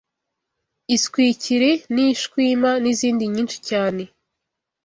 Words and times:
iswikiri 0.95 1.71
n’ishwima 1.93 2.71
n’izindi 2.83 3.23
nyinshi 3.33 3.57
cyane 3.69 4.03